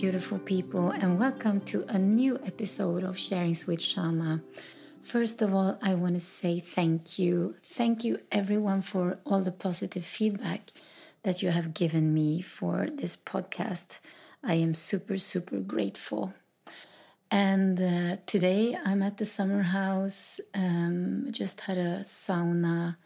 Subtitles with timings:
[0.00, 4.42] Beautiful people, and welcome to a new episode of Sharings with Shama.
[5.02, 7.56] First of all, I want to say thank you.
[7.64, 10.70] Thank you, everyone, for all the positive feedback
[11.24, 13.98] that you have given me for this podcast.
[14.44, 16.32] I am super, super grateful.
[17.32, 20.38] And uh, today I'm at the summer house.
[20.54, 22.98] Um, just had a sauna,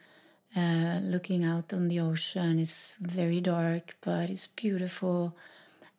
[0.54, 2.58] uh, looking out on the ocean.
[2.58, 5.34] It's very dark, but it's beautiful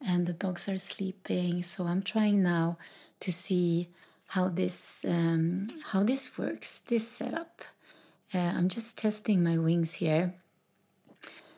[0.06, 1.64] and the dogs are sleeping.
[1.64, 2.78] So I'm trying now
[3.22, 3.90] to see
[4.28, 6.82] how this um, how this works.
[6.82, 7.64] This setup.
[8.34, 10.34] Uh, I'm just testing my wings here.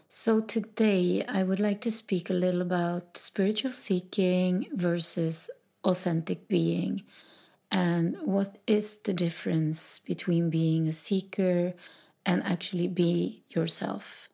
[0.08, 5.49] So today I would like to speak a little about spiritual seeking versus
[5.84, 7.04] authentic being
[7.71, 11.74] and what is the difference between being a seeker
[12.26, 14.30] and actually be yourself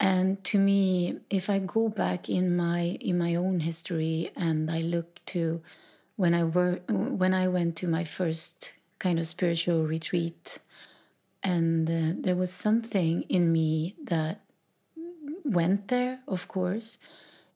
[0.00, 4.80] and to me if i go back in my in my own history and i
[4.80, 5.62] look to
[6.16, 10.58] when i were when i went to my first kind of spiritual retreat
[11.42, 14.40] and uh, there was something in me that
[15.44, 16.98] went there of course.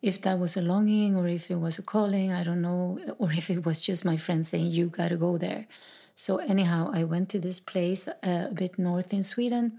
[0.01, 3.33] If that was a longing or if it was a calling i don't know or
[3.33, 5.67] if it was just my friend saying you got to go there.
[6.15, 9.79] So anyhow i went to this place uh, a bit north in sweden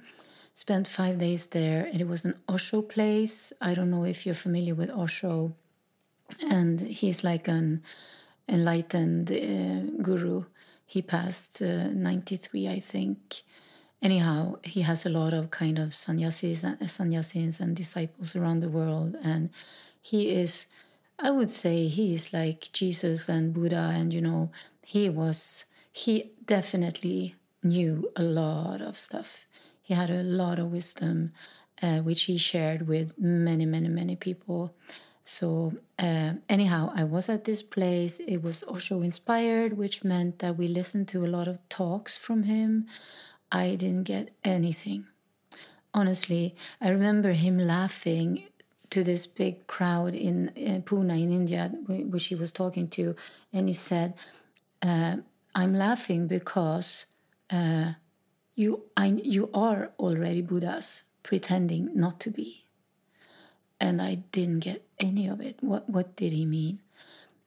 [0.59, 1.85] spent five days there.
[1.89, 3.53] And it was an osho place.
[3.61, 5.53] I don't know if you're familiar with osho.
[6.45, 7.81] And he's like an
[8.49, 10.43] enlightened uh, guru.
[10.85, 13.41] He passed uh, 93 i think.
[14.01, 18.75] Anyhow he has a lot of kind of sannyasis and sannyasins and disciples around the
[18.77, 19.15] world.
[19.23, 19.51] And
[20.01, 20.65] he is
[21.19, 23.93] i would say he is like jesus and buddha.
[23.95, 29.45] And you know he was he definitely knew a lot of stuff
[29.89, 31.31] he had a lot of wisdom,
[31.81, 34.75] uh, which he shared with many, many, many people.
[35.23, 38.19] So, uh, anyhow, I was at this place.
[38.19, 42.43] It was Osho inspired, which meant that we listened to a lot of talks from
[42.43, 42.85] him.
[43.51, 45.07] I didn't get anything.
[45.91, 48.43] Honestly, I remember him laughing
[48.91, 53.15] to this big crowd in uh, Pune in India, which he was talking to,
[53.51, 54.13] and he said,
[54.83, 55.15] uh,
[55.55, 57.07] "I'm laughing because
[57.49, 57.93] uh,
[58.59, 62.65] you, I, you are already Buddhas pretending not to be.
[63.79, 65.55] And I didn't get any of it.
[65.61, 66.81] What, what did he mean?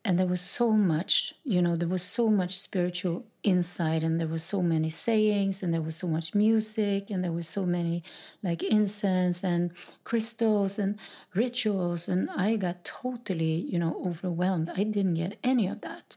[0.06, 4.26] And there was so much, you know, there was so much spiritual insight, and there
[4.26, 8.02] were so many sayings, and there was so much music, and there was so many
[8.42, 9.70] like incense and
[10.02, 10.98] crystals and
[11.34, 12.08] rituals.
[12.08, 14.70] And I got totally, you know, overwhelmed.
[14.74, 16.16] I didn't get any of that.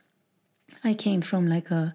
[0.83, 1.93] I came from like a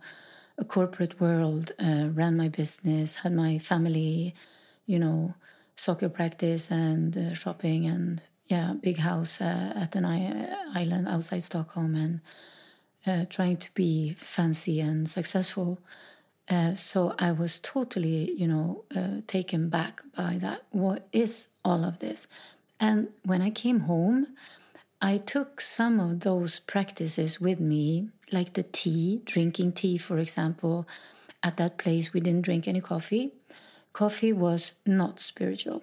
[0.61, 4.35] a corporate world, uh, ran my business, had my family,
[4.87, 5.35] you know,
[5.75, 10.05] soccer practice and uh, shopping and yeah, big house uh, at an
[10.75, 12.21] island outside Stockholm and
[13.07, 15.79] uh, trying to be fancy and successful.
[16.49, 20.65] Uh, so I was totally, you know, uh, taken back by that.
[20.71, 22.27] What is all of this?
[22.81, 24.27] And when I came home,
[25.01, 30.87] I took some of those practices with me, like the tea, drinking tea, for example.
[31.43, 33.33] At that place, we didn't drink any coffee.
[33.93, 35.83] Coffee was not spiritual.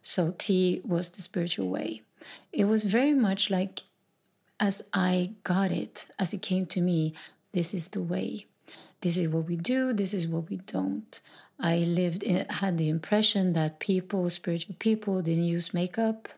[0.00, 2.02] So, tea was the spiritual way.
[2.52, 3.82] It was very much like
[4.62, 7.14] as I got it, as it came to me,
[7.52, 8.46] this is the way.
[9.00, 11.20] This is what we do, this is what we don't.
[11.58, 16.28] I lived in, had the impression that people, spiritual people, didn't use makeup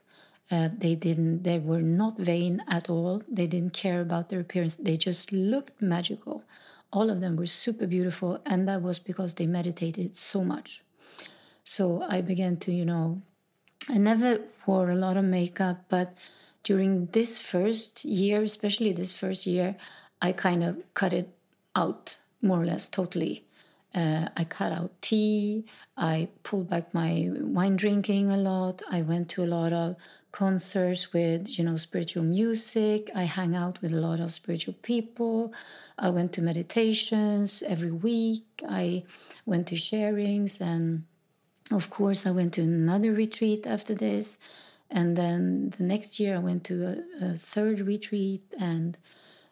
[0.51, 1.43] uh, they didn't.
[1.43, 3.23] They were not vain at all.
[3.29, 4.77] They didn't care about their appearance.
[4.77, 6.45] They just looked magical.
[6.93, 10.83] All of them were super beautiful, and that was because they meditated so much.
[11.65, 13.23] So I began to, you know,
[13.89, 16.15] I never wore a lot of makeup, but
[16.63, 19.77] during this first year, especially this first year,
[20.23, 21.29] I kind of cut it
[21.75, 23.45] out more or less totally.
[23.95, 25.65] Uh, I cut out tea.
[25.97, 28.83] I pulled back my wine drinking a lot.
[28.91, 29.95] I went to a lot of
[30.33, 33.09] concerts with, you know, spiritual music.
[33.15, 35.53] I hang out with a lot of spiritual people.
[35.97, 38.45] I went to meditations every week.
[38.69, 39.05] I
[39.47, 40.61] went to sharings.
[40.61, 41.05] And
[41.71, 44.39] of course, I went to another retreat after this.
[44.91, 48.43] And then the next year, I went to a, a third retreat.
[48.59, 48.99] And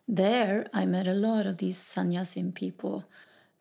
[0.09, 3.05] there, I met a lot of these sannyasin people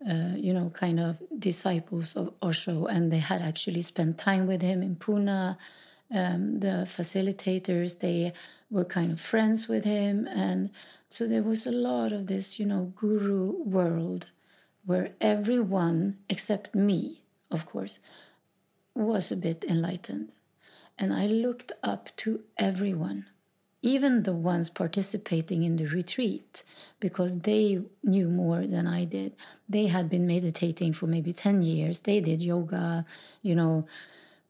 [0.10, 4.62] uh, you know, kind of disciples of Osho, and they had actually spent time with
[4.62, 5.58] him in Pune.
[6.14, 8.34] Um, the facilitators, they
[8.70, 10.70] were kind of friends with him, and
[11.10, 14.30] so there was a lot of this, you know, guru world
[14.86, 18.00] where everyone except me, of course,
[18.96, 20.32] was a bit enlightened.
[20.98, 23.26] And I looked up to everyone.
[23.82, 26.64] Even the ones participating in the retreat,
[27.00, 29.36] because they knew more than I did.
[29.68, 32.02] They had been meditating for maybe 10 years.
[32.02, 33.06] They did yoga,
[33.42, 33.88] you know.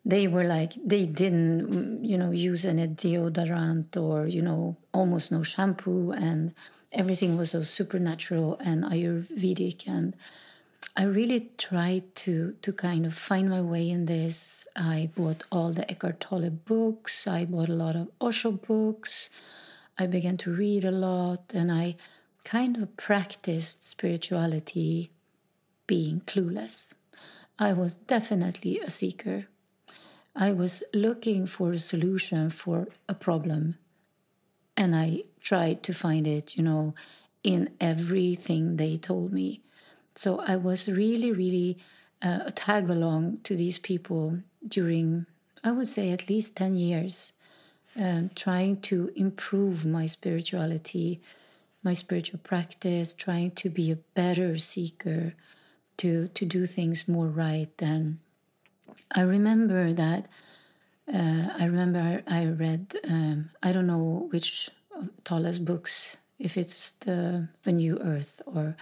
[0.03, 5.43] They were like, they didn't, you know, use any deodorant or, you know, almost no
[5.43, 6.11] shampoo.
[6.11, 6.55] And
[6.91, 9.87] everything was so supernatural and Ayurvedic.
[9.87, 10.15] And
[10.97, 14.67] I really tried to to kind of find my way in this.
[14.75, 17.27] I bought all the Eckhart Tolle books.
[17.27, 19.29] I bought a lot of Osho books.
[19.97, 21.95] I began to read a lot, and I
[22.43, 25.11] kind of practiced spirituality,
[25.87, 26.93] being clueless.
[27.57, 29.45] I was definitely a seeker.
[30.35, 33.77] I was looking for a solution for a problem,
[34.75, 36.95] and I tried to find it, you know,
[37.43, 39.61] in everything they told me
[40.15, 41.77] so I was really, really
[42.21, 45.25] uh, a tag along to these people during,
[45.63, 47.33] I would say, at least 10 years,
[47.99, 51.21] um, trying to improve my spirituality,
[51.83, 55.33] my spiritual practice, trying to be a better seeker,
[55.97, 57.71] to, to do things more right.
[57.79, 58.19] And
[59.13, 60.27] I remember that.
[61.11, 64.69] Uh, I remember I read, um, I don't know which
[65.23, 68.75] Tolle's books, if it's the, the New Earth or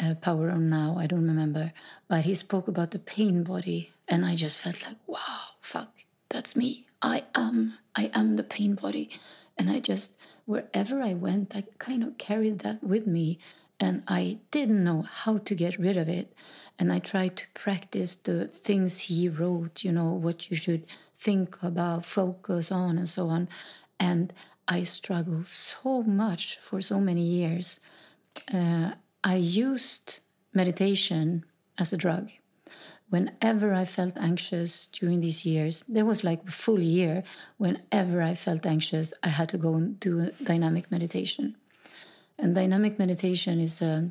[0.00, 1.72] uh, Power of Now, I don't remember,
[2.08, 5.92] but he spoke about the pain body, and I just felt like, wow, fuck,
[6.28, 6.86] that's me.
[7.02, 9.10] I am, I am the pain body,
[9.56, 10.16] and I just
[10.46, 13.38] wherever I went, I kind of carried that with me,
[13.78, 16.32] and I didn't know how to get rid of it,
[16.78, 20.86] and I tried to practice the things he wrote, you know, what you should
[21.16, 23.48] think about, focus on, and so on,
[24.00, 24.32] and
[24.66, 27.80] I struggled so much for so many years.
[28.52, 28.92] Uh,
[29.24, 30.20] I used
[30.52, 31.44] meditation
[31.78, 32.30] as a drug.
[33.10, 37.24] Whenever I felt anxious during these years, there was like a full year.
[37.56, 41.56] Whenever I felt anxious, I had to go and do a dynamic meditation.
[42.38, 44.10] And dynamic meditation is a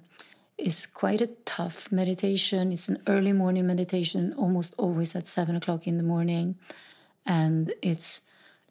[0.57, 2.71] is quite a tough meditation.
[2.71, 6.55] It's an early morning meditation, almost always at seven o'clock in the morning,
[7.25, 8.21] and it's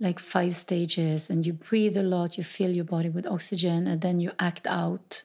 [0.00, 1.30] like five stages.
[1.30, 4.66] And you breathe a lot, you fill your body with oxygen, and then you act
[4.66, 5.22] out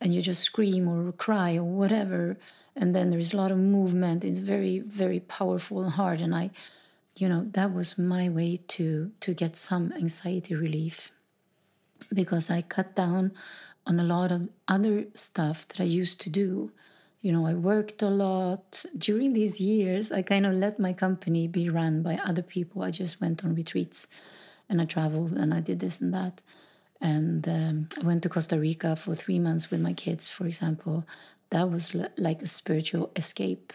[0.00, 2.36] and you just scream or cry or whatever
[2.74, 4.22] and then there's a lot of movement.
[4.22, 6.50] It's very very powerful and hard and i
[7.16, 11.12] you know that was my way to to get some anxiety relief
[12.12, 13.32] because i cut down
[13.86, 16.70] on a lot of other stuff that i used to do.
[17.22, 18.84] You know i worked a lot.
[18.96, 22.82] During these years i kind of let my company be run by other people.
[22.82, 24.06] I just went on retreats
[24.68, 26.42] and i traveled and i did this and that
[27.00, 31.06] and um, I went to Costa Rica for three months with my kids, for example.
[31.50, 33.72] That was l- like a spiritual escape.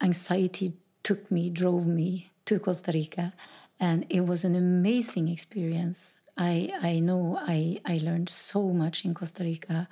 [0.00, 3.32] Anxiety took me, drove me to Costa Rica,
[3.80, 6.16] and it was an amazing experience.
[6.36, 9.88] I I know I I learned so much in Costa Rica.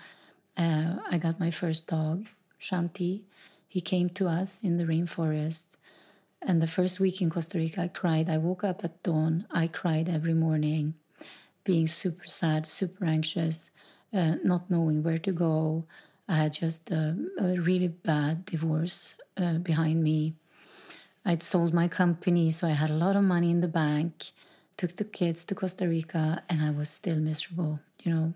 [0.57, 2.27] Uh, I got my first dog,
[2.61, 3.23] Shanti.
[3.69, 5.77] He came to us in the rainforest.
[6.43, 8.29] And the first week in Costa Rica, I cried.
[8.31, 9.47] I woke up at dawn.
[9.51, 10.95] I cried every morning
[11.65, 13.71] being super sad, super anxious,
[14.13, 15.85] uh, not knowing where to go.
[16.29, 20.35] I had just a, really bad divorce uh, behind me.
[21.25, 24.31] I'd sold my company, so I had a lot of money in the bank,
[24.77, 28.35] took the kids to Costa Rica, and I was still miserable, you know.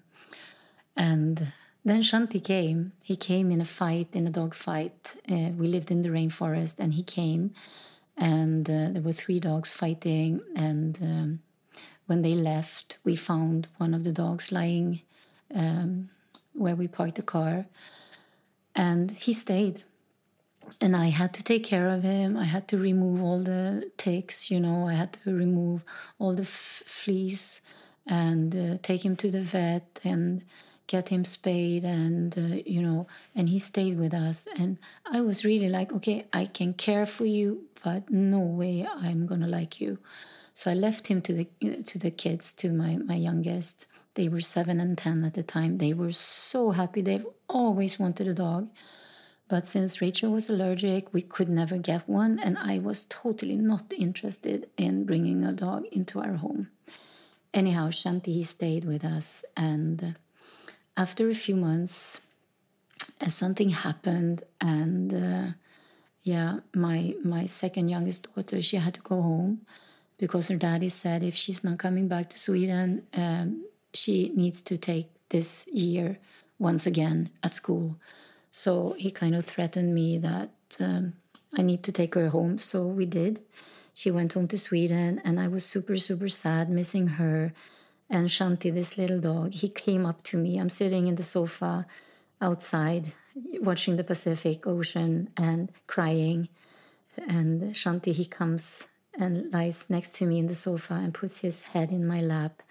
[0.96, 1.52] And
[1.84, 2.92] then Shanti came.
[3.02, 5.14] He came in a fight, in a dog fight.
[5.30, 7.52] Uh, we lived in the rainforest, and he came,
[8.16, 11.40] and uh, there were three dogs fighting, and um,
[12.06, 15.00] when they left, we found one of the dogs lying
[15.54, 16.10] um,
[16.52, 17.66] where we parked the car,
[18.74, 19.82] and he stayed.
[20.80, 22.36] And I had to take care of him.
[22.36, 25.84] I had to remove all the ticks, you know, I had to remove
[26.18, 27.60] all the f- fleas
[28.06, 30.44] and uh, take him to the vet and
[30.86, 34.76] get him spayed and uh, you know and he stayed with us and
[35.10, 39.48] i was really like okay i can care for you but no way i'm gonna
[39.48, 39.98] like you
[40.54, 43.86] so I left him to the to the kids, to my my youngest.
[44.14, 45.78] They were seven and ten at the time.
[45.78, 47.02] They were so happy.
[47.02, 48.70] They've always wanted a dog.
[49.48, 53.92] But since Rachel was allergic, we could never get one, and I was totally not
[53.92, 56.68] interested in bringing a dog into our home.
[57.52, 60.14] Anyhow, Shanti he stayed with us, and
[60.96, 62.20] after a few months,
[63.20, 65.46] uh, something happened, and uh,
[66.22, 69.66] yeah, my my second youngest daughter, she had to go home
[70.18, 74.76] because her daddy said if she's not coming back to Sweden, um, she needs to
[74.76, 76.18] take this year
[76.58, 77.96] once again at school.
[78.50, 81.14] So he kind of threatened me that um,
[81.56, 82.58] I need to take her home.
[82.58, 83.42] So we did.
[83.92, 87.52] She went home to Sweden, and I was super, super sad, missing her.
[88.10, 90.58] And Shanti, this little dog, he came up to me.
[90.58, 91.86] I'm sitting in the sofa
[92.40, 93.14] outside
[93.60, 96.48] watching the Pacific Ocean and crying.
[97.28, 101.62] And Shanti, he comes and lies next to me in the sofa and puts his
[101.62, 102.62] head in my lap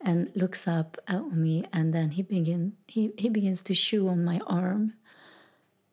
[0.00, 1.64] and looks up at me.
[1.72, 4.94] And then he begin he, he begins to chew on my arm.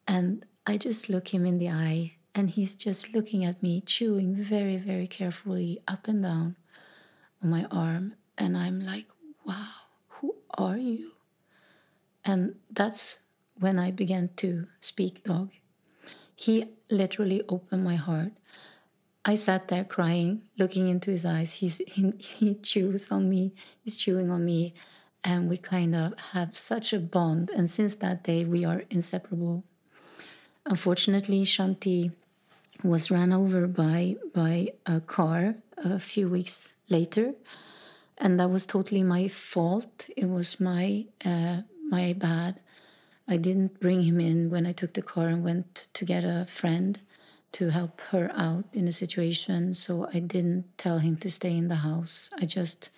[0.07, 4.35] And i just look him in the eye and he's just looking at me chewing
[4.35, 6.55] very very carefully up and down
[7.41, 8.15] on my arm.
[8.37, 9.07] And i'm like
[9.45, 9.73] wow
[10.07, 11.11] who are you?
[12.25, 13.19] And that's
[13.59, 15.51] when i began to speak dog.
[16.35, 18.33] He literally opened my heart
[19.25, 21.53] I sat there crying, looking into his eyes.
[21.53, 24.73] He's, he, he chews on me, he's chewing on me,
[25.23, 27.49] and we kind of have such a bond.
[27.55, 29.63] And since that day, we are inseparable.
[30.65, 32.11] Unfortunately, Shanti
[32.83, 37.33] was ran over by, by a car a few weeks later,
[38.17, 40.09] and that was totally my fault.
[40.17, 42.59] It was my, uh, my bad.
[43.25, 46.45] I didn't bring him in when I took the car and went to get a
[46.49, 46.99] friend
[47.53, 49.73] to help her out in a situation.
[49.73, 52.29] So I didn't tell him to stay in the house.
[52.39, 52.89] I just,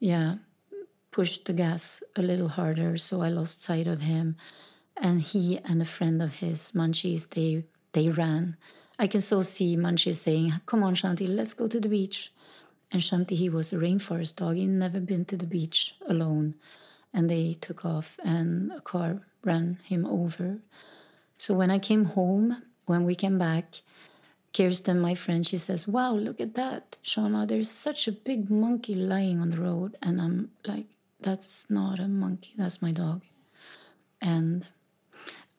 [0.00, 0.36] yeah,
[1.10, 2.96] pushed the gas a little harder.
[2.96, 4.36] So I lost sight of him.
[4.96, 8.56] And he and a friend of his, Munchies, they, they ran.
[8.98, 12.32] I can still see Munchies saying, Come on, Shanti, let's go to the beach.
[12.90, 14.56] And Shanti, he was a rainforest dog.
[14.56, 16.54] He'd never been to the beach alone.
[17.12, 20.60] And they took off, and a car ran him over.
[21.36, 23.82] So when I came home, when we came back,
[24.56, 27.46] Kirsten, my friend, she says, Wow, look at that, Shama.
[27.46, 29.96] There's such a big monkey lying on the road.
[30.02, 30.86] And I'm like,
[31.20, 33.22] That's not a monkey, that's my dog.
[34.22, 34.66] And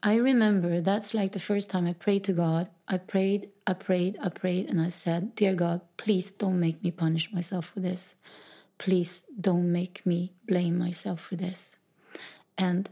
[0.02, 2.70] I remember that's like the first time I prayed to God.
[2.88, 6.92] I prayed, I prayed, I prayed, and I said, Dear God, please don't make me
[6.92, 8.16] punish myself for this.
[8.78, 11.78] Please don't make me blame myself for this.
[12.58, 12.90] And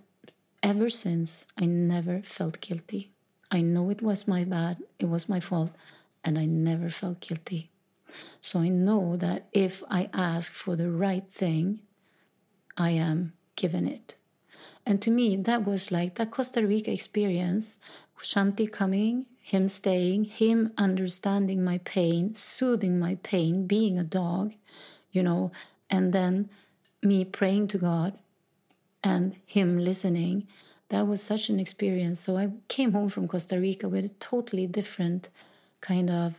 [0.61, 3.14] ever since, I never felt guilty.
[3.55, 5.71] I know it was my bad, it was my fault,
[6.25, 7.69] and I never felt guilty.
[8.41, 11.79] So I know that if I ask for the right thing,
[12.75, 14.15] I am given it.
[14.85, 17.77] And to me, that was like that Costa Rica experience
[18.19, 24.53] Shanti coming, him staying, him understanding my pain, soothing my pain, being a dog,
[25.11, 25.53] you know,
[25.89, 26.49] and then
[27.01, 28.17] me praying to God
[29.01, 30.45] and him listening
[30.95, 32.21] that was such an experience.
[32.21, 35.27] So I came home from Costa Rica with a totally different
[35.81, 36.35] kind of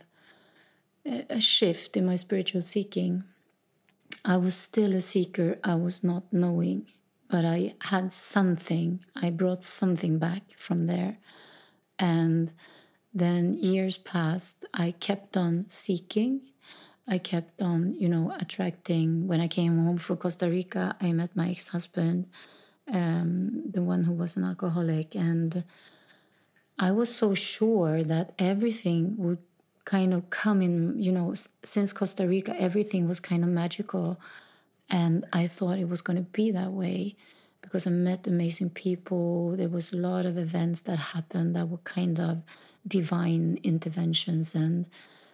[1.05, 3.23] a shift in my spiritual seeking.
[4.25, 6.87] I was still a seeker, I was not knowing,
[7.29, 9.05] but I had something.
[9.15, 11.17] I brought something back from there.
[11.99, 12.51] And
[13.13, 16.41] then years passed, I kept on seeking.
[17.07, 19.27] I kept on, you know, attracting.
[19.27, 22.25] When I came home from Costa Rica, I met my ex husband
[22.91, 25.15] um, the one who was an alcoholic.
[25.15, 25.63] And
[26.77, 29.39] I was so sure that everything would
[29.85, 34.19] kind of come in, you know, since Costa Rica, everything was kind of magical.
[34.89, 37.15] And I thought it was going to be that way
[37.61, 39.55] because I met amazing people.
[39.55, 42.43] There was a lot of events that happened that were kind of
[42.87, 44.53] divine interventions.
[44.53, 44.85] And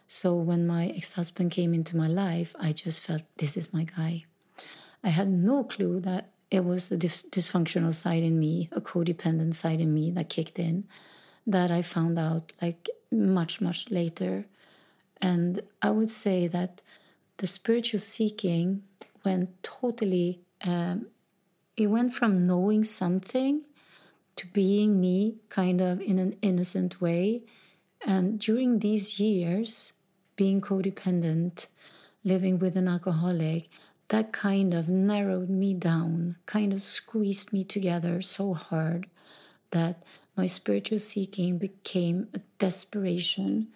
[0.07, 3.83] so when my ex husband came into my life, I just felt this is my
[3.83, 4.25] guy.
[5.03, 9.55] I had no clue that it was a dis- dysfunctional side in me, a codependent
[9.55, 10.83] side in me that kicked in
[11.47, 14.45] that I found out like much, much later.
[15.19, 16.83] And I would say that
[17.37, 18.83] the spiritual seeking
[19.25, 21.07] went totally, um,
[21.75, 23.63] it went from knowing something
[24.35, 27.41] to being me kind of in an innocent way.
[28.05, 29.93] And during these years,
[30.35, 31.65] being codependent,
[32.23, 33.69] living with an alcoholic,
[34.09, 39.07] that kind of narrowed me down, kind of squeezed me together so hard
[39.71, 40.03] that
[40.37, 43.67] my spiritual seeking became a desperation.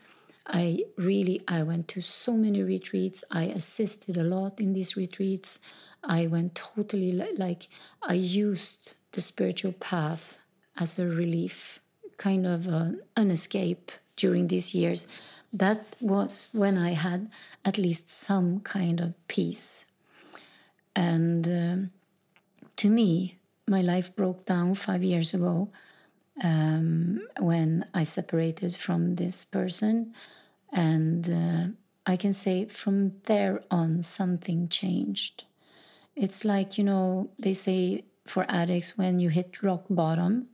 [0.46, 3.24] I really I went to so many retreats.
[3.32, 5.60] I assisted a lot in these retreats.
[6.04, 7.68] I went totally like
[8.02, 10.38] I used the spiritual path
[10.78, 11.80] as a relief,
[12.18, 15.08] kind of an, an escape during these years.
[15.52, 17.30] That was when I had
[17.66, 19.87] at least some kind of peace
[20.98, 21.92] and um,
[22.78, 23.38] to me,
[23.68, 25.70] my life broke down five years ago
[26.44, 30.16] um, when I separated from this person.
[30.74, 35.44] And uh, I can say from there on, something changed.
[36.16, 40.48] It's like, you know, they say for addicts, when you hit rock bottom,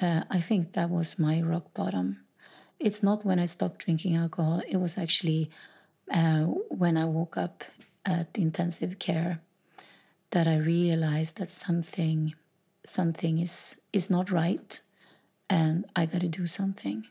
[0.00, 2.18] uh, I think that was my rock bottom.
[2.80, 5.50] It's not when I stopped drinking alcohol, it was actually
[6.12, 7.62] uh, when I woke up
[8.04, 9.40] at intensive care
[10.30, 12.34] that I realized that something
[12.84, 14.80] something is is not right
[15.50, 17.06] and I got to do something.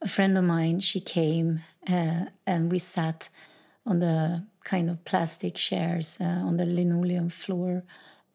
[0.00, 3.28] A friend of mine, she came uh, and we sat
[3.84, 7.84] on the kind of plastic chairs uh, on the linoleum floor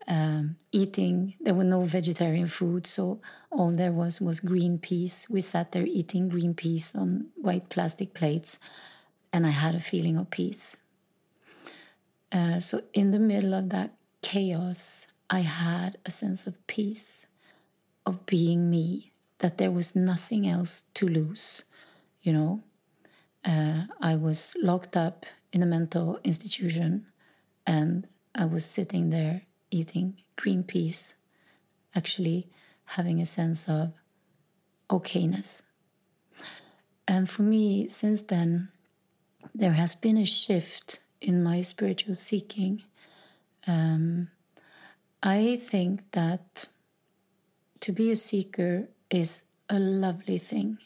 [0.08, 1.36] um, eating.
[1.40, 5.28] There were no vegetarian food, so all there was was green peas.
[5.30, 8.60] We sat there eating green peas on white plastic plates,
[9.32, 10.78] and I had a feeling of peace.
[12.34, 17.28] Uh, so, in the middle of that chaos, I had a sense of peace,
[18.08, 21.64] of being me, that there was nothing else to lose.
[22.24, 22.64] You know,
[23.46, 27.06] uh, I was locked up in a mental institution
[27.68, 31.16] and I was sitting there eating green peas,
[31.96, 32.50] actually
[32.86, 33.94] having a sense of
[34.90, 35.62] okayness.
[37.08, 38.70] And for me, since then,
[39.54, 42.84] there has been a shift in my spiritual seeking.
[43.66, 44.30] Um,
[45.22, 46.68] I think that
[47.80, 50.78] to be a seeker is a lovely thing.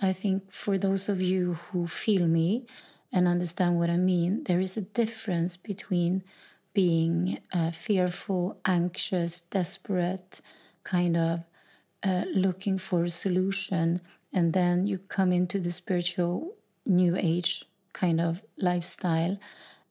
[0.00, 2.66] I think for those of you who feel me
[3.12, 6.22] and understand what I mean, there is a difference between
[6.74, 10.40] being uh, fearful, anxious, desperate,
[10.82, 11.40] kind of
[12.02, 14.00] uh, looking for a solution,
[14.32, 17.64] and then you come into the spiritual new age
[17.94, 19.38] kind of lifestyle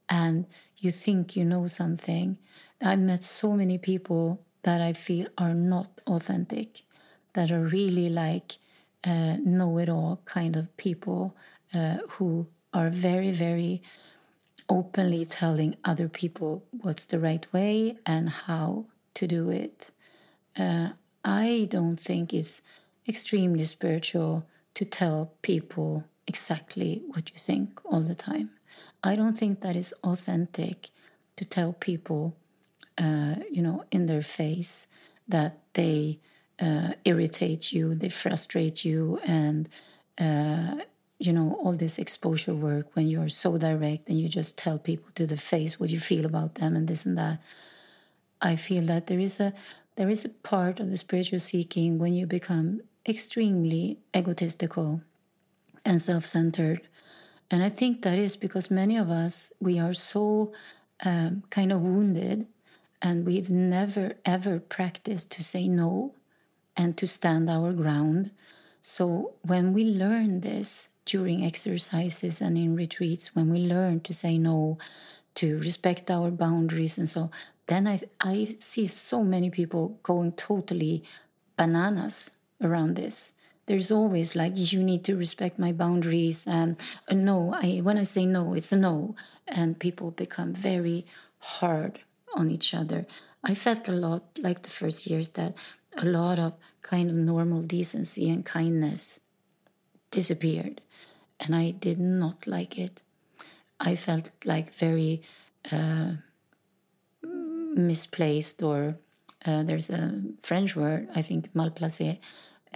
[0.09, 0.45] and
[0.77, 2.37] you think you know something.
[2.81, 6.83] I've met so many people that I feel are not authentic,
[7.33, 8.57] that are really like
[9.03, 11.35] uh, know it all kind of people
[11.73, 13.81] uh, who are very, very
[14.69, 19.91] openly telling other people what's the right way and how to do it.
[20.57, 20.89] Uh,
[21.23, 22.61] I don't think it's
[23.07, 28.51] extremely spiritual to tell people exactly what you think all the time.
[29.03, 30.89] I don't think that is authentic
[31.35, 32.35] to tell people,
[32.97, 34.87] uh, you know, in their face
[35.27, 36.19] that they
[36.59, 39.67] uh, irritate you, they frustrate you, and
[40.19, 40.75] uh,
[41.19, 45.09] you know all this exposure work when you're so direct and you just tell people
[45.15, 47.39] to the face what you feel about them and this and that.
[48.41, 49.53] I feel that there is a
[49.95, 55.01] there is a part of the spiritual seeking when you become extremely egotistical
[55.85, 56.81] and self-centered
[57.51, 60.51] and i think that is because many of us we are so
[61.05, 62.47] um, kind of wounded
[63.01, 66.13] and we've never ever practiced to say no
[66.75, 68.31] and to stand our ground.
[68.81, 74.37] So when we learn this during exercises and in retreats, when we learn to say
[74.37, 74.77] no,
[75.35, 77.29] to respect our boundaries and so,
[77.67, 81.03] then I I see so many people going totally
[81.57, 83.32] bananas around this.
[83.65, 86.75] There's always like you need to respect my boundaries and
[87.11, 87.53] no.
[87.53, 89.15] I when I say no, it's a no,
[89.47, 91.05] and people become very
[91.39, 91.99] hard
[92.35, 93.05] on each other.
[93.43, 95.53] I felt a lot like the first years that
[95.97, 99.19] a lot of kind of normal decency and kindness
[100.11, 100.81] disappeared.
[101.39, 103.01] And I did not like it.
[103.79, 105.21] I felt like very
[105.71, 106.13] uh,
[107.21, 108.97] misplaced, or
[109.45, 112.19] uh, there's a French word, I think, malplacé,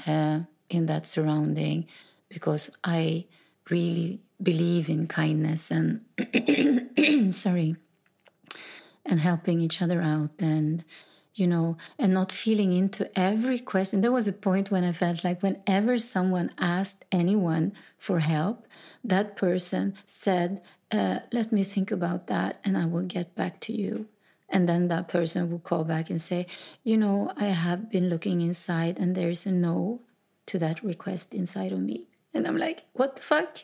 [0.05, 1.87] uh, in that surrounding,
[2.29, 3.25] because I
[3.69, 6.01] really believe in kindness and,
[7.35, 7.75] sorry,
[9.05, 10.31] and helping each other out.
[10.39, 10.83] And
[11.37, 14.01] you know, and not feeling into every question.
[14.01, 18.65] There was a point when I felt like whenever someone asked anyone for help,
[19.03, 23.73] that person said, uh, Let me think about that and I will get back to
[23.73, 24.07] you.
[24.49, 26.47] And then that person would call back and say,
[26.83, 30.01] You know, I have been looking inside and there's a no
[30.47, 32.07] to that request inside of me.
[32.33, 33.63] And I'm like, What the fuck?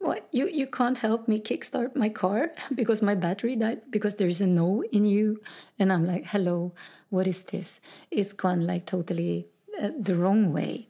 [0.00, 4.40] what you you can't help me kickstart my car because my battery died because there's
[4.40, 5.40] a no in you.
[5.78, 6.72] And i'm like hello
[7.10, 7.80] what is this?
[8.10, 9.46] It's gone like totally
[9.80, 10.88] uh, the wrong way.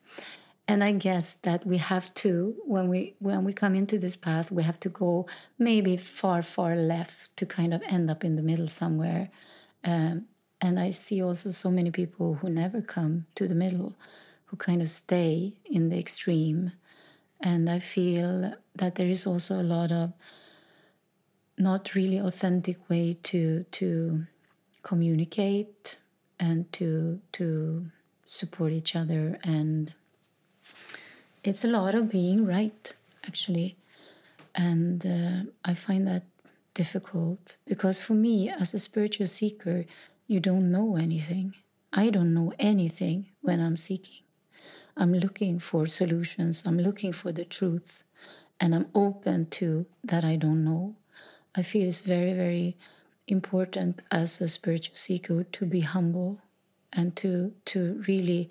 [0.68, 4.52] And i guess that we have to when we when we come into this path
[4.52, 5.26] we have to go
[5.58, 9.30] maybe far far left to kind of end up in the middle somewhere.
[9.82, 10.26] Um,
[10.62, 13.96] and i see also so many people who never come to the middle
[14.50, 16.72] who kind of stay in the extreme.
[17.40, 20.12] And I feel that there is also a lot of
[21.56, 24.26] not really authentic way to to
[24.82, 25.98] communicate
[26.40, 27.86] and to to
[28.26, 29.38] support each other.
[29.44, 29.94] And
[31.44, 32.92] it's a lot of being right
[33.26, 33.76] actually.
[34.54, 36.24] And uh, i find that
[36.74, 39.84] difficult because for me as a spiritual seeker
[40.26, 41.54] you don't know anything.
[41.92, 44.22] I don't know anything when i'm seeking
[44.96, 48.04] I'm looking for solutions, I'm looking for the truth,
[48.58, 50.96] and I'm open to that I don't know.
[51.54, 52.76] I feel it's very, very
[53.26, 56.40] important as a spiritual seeker to be humble
[56.92, 58.50] and to to really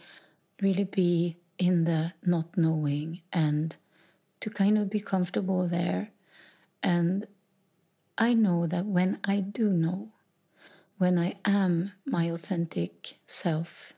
[0.62, 3.76] really be in the not knowing and
[4.40, 6.12] to kind of be comfortable there.
[6.82, 7.28] And
[8.18, 10.10] i know that when i do know
[10.98, 13.94] when i am my authentic self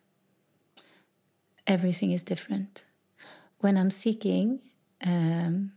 [1.71, 2.83] everything is different.
[3.63, 4.59] When i'm seeking
[5.05, 5.73] um,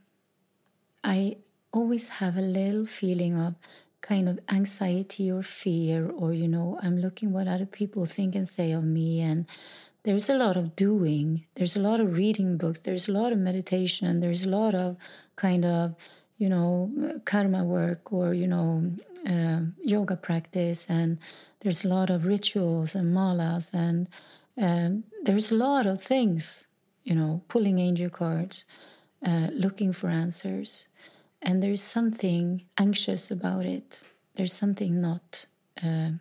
[1.03, 1.37] i
[1.73, 3.55] always have a little feeling of
[4.01, 8.49] kind of anxiety or fear or you know i'm looking what other people think and
[8.49, 9.47] say of me and
[10.05, 11.47] there's a lot of doing.
[11.55, 12.81] There's a lot of reading books.
[12.81, 14.21] There's a lot of meditation.
[14.21, 14.99] There's a lot of
[15.35, 15.95] kind of
[16.37, 16.93] you know
[17.25, 18.93] karma work or you know
[19.27, 21.19] uh, yoga practice and
[21.61, 24.09] there's a lot of rituals and malas and
[24.61, 26.67] um, there's a lot of things
[27.03, 28.65] you know pulling angel cards
[29.27, 30.87] uh, looking for answers
[31.45, 34.01] and there's something anxious about it.
[34.35, 35.45] There's something not
[35.85, 36.13] uh,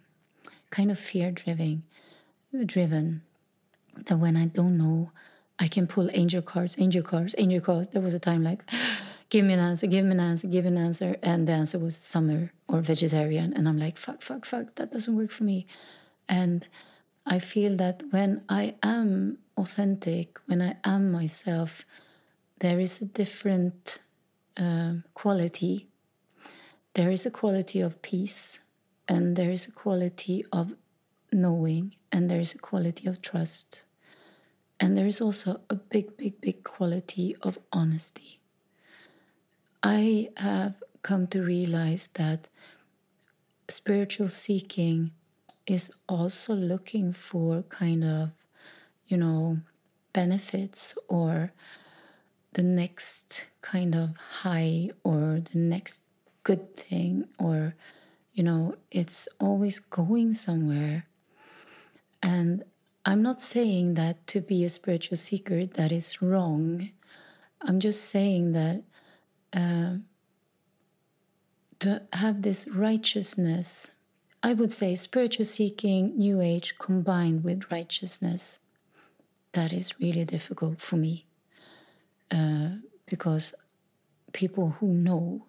[0.69, 1.83] kind of fear driven,
[2.65, 3.21] driven.
[4.05, 5.11] That when I don't know,
[5.57, 7.87] I can pull angel cards, angel cards, angel cards.
[7.91, 8.63] There was a time like,
[9.29, 11.79] give me an answer, give me an answer, give me an answer, and the answer
[11.79, 15.67] was summer or vegetarian, and I'm like, fuck, fuck, fuck, that doesn't work for me,
[16.27, 16.67] and
[17.25, 21.85] I feel that when I am authentic, when I am myself,
[22.59, 23.99] there is a different
[24.57, 25.87] um, quality.
[26.93, 28.59] There is a quality of peace,
[29.07, 30.73] and there is a quality of
[31.31, 33.83] knowing, and there is a quality of trust.
[34.79, 38.39] And there is also a big, big, big quality of honesty.
[39.81, 42.47] I have come to realize that
[43.69, 45.11] spiritual seeking
[45.65, 48.31] is also looking for kind of,
[49.07, 49.59] you know,
[50.13, 51.51] benefits or
[52.53, 56.01] the next kind of high or the next
[56.43, 57.75] good thing or
[58.33, 61.07] you know it's always going somewhere.
[62.21, 62.63] And
[63.05, 66.91] i'm not saying that to be a spiritual seeker that is wrong.
[67.61, 68.83] I'm just saying that
[69.53, 69.97] uh,
[71.79, 73.91] to have this righteousness
[74.43, 78.59] i would say spiritual seeking new age combined with righteousness
[79.53, 81.25] that is really difficult for me
[82.31, 82.69] uh,
[83.05, 83.53] because
[84.33, 85.45] people who know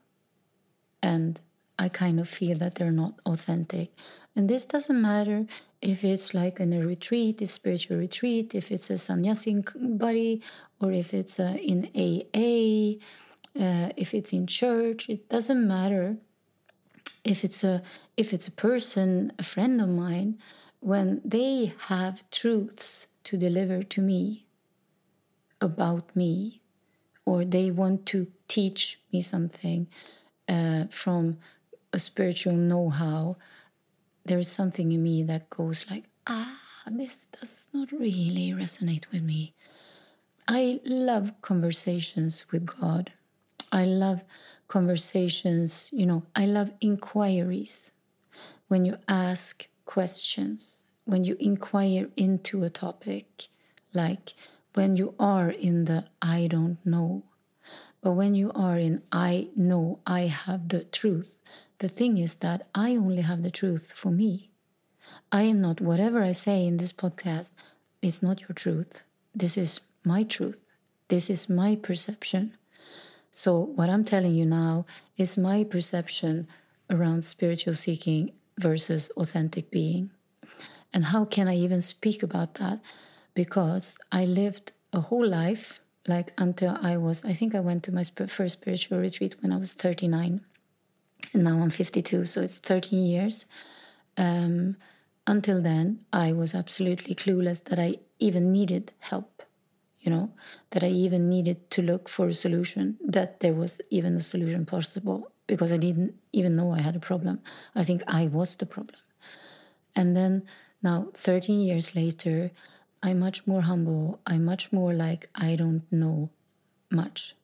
[1.03, 1.41] and
[1.79, 3.93] I kind of feel that they're not authentic.
[4.37, 5.47] And this doesn't matter
[5.83, 10.43] if it's like in a retreat, a spiritual retreat, if it's a sannyasi body,
[10.81, 12.99] or if it's uh, in AA,
[13.61, 15.09] uh, if it's in church.
[15.09, 16.17] It doesn't matter
[17.25, 17.83] if it's a
[18.17, 20.39] if it's a person, a friend of mine,
[20.81, 24.47] when they have truths to deliver to me
[25.61, 26.61] about me
[27.25, 29.89] or they want to teach me something
[30.49, 31.39] uh, from
[31.93, 33.37] a spiritual know-how
[34.27, 36.59] there is something in me that goes like ah
[36.91, 39.55] this does not really resonate with me.
[40.47, 43.13] I love conversations with god.
[43.73, 44.23] I love
[44.69, 47.93] conversations you know i love inquiries
[48.69, 53.49] when you ask questions when you inquire into a topic
[53.93, 54.35] like
[54.75, 57.23] when you are in the I don't know.
[58.01, 61.39] But when you are in I know I have the truth,
[61.79, 64.51] the thing is that I only have the truth for me.
[65.31, 67.53] I am not, whatever I say in this podcast,
[68.03, 69.03] it's not your truth.
[69.35, 70.59] This is my truth.
[71.09, 72.55] This is my perception.
[73.31, 76.47] So, what I'm telling you now is my perception
[76.91, 80.11] around spiritual seeking versus authentic being.
[80.93, 82.81] And how can I even speak about that?
[83.35, 87.93] because I lived a whole life, like until I was, I think I went to
[87.93, 90.41] my first spiritual retreat when I was 39.
[91.33, 93.45] And now I'm 52, so it's 13 years.
[94.17, 94.77] Um,
[95.27, 99.43] until then, I was absolutely clueless that I even needed help,
[100.01, 100.31] you know,
[100.71, 104.65] that I even needed to look for a solution, that there was even a solution
[104.65, 107.41] possible, because I didn't even know I had a problem.
[107.75, 108.99] I think I was the problem.
[109.97, 110.45] And then
[110.83, 112.51] now, 13 years later,
[113.03, 114.21] I'm much more humble.
[114.27, 116.31] I'm much more like I don't know
[116.91, 117.35] much.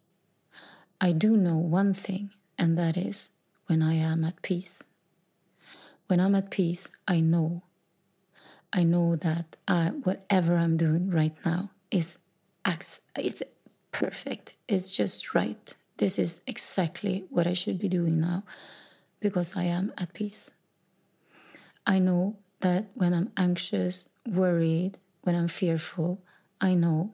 [1.01, 3.31] I do know one thing, and that is
[3.67, 4.85] when I am at peace.
[6.09, 7.63] When I'm at peace, I know.
[8.73, 12.19] I know that I, whatever I'm doing right now is
[13.17, 13.43] it's
[13.91, 14.53] perfect.
[14.69, 15.75] It's just right.
[16.01, 18.45] This is exactly what I should be doing now
[19.21, 20.51] because I am at peace.
[21.87, 26.23] I know that when I'm anxious, worried, when I'm fearful,
[26.59, 27.13] I know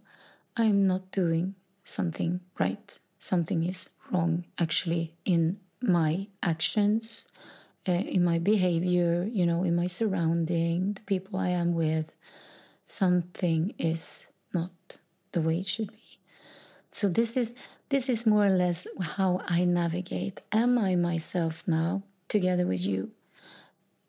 [0.57, 2.97] I'm not doing something right.
[3.19, 7.27] Something is wrong actually in my actions,
[7.89, 12.15] uh, in my behavior, you know, in my surrounding, the people I am with,
[12.85, 14.99] something is not
[15.33, 16.21] the way it should be.
[16.93, 17.53] So this is
[17.89, 20.43] this is more or less how I navigate.
[20.53, 23.11] Am I myself now together with you?